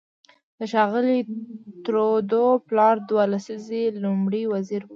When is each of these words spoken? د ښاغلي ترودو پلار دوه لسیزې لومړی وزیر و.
د 0.57 0.59
ښاغلي 0.71 1.19
ترودو 1.85 2.45
پلار 2.67 2.95
دوه 3.09 3.23
لسیزې 3.33 3.83
لومړی 4.03 4.43
وزیر 4.53 4.81
و. 4.85 4.89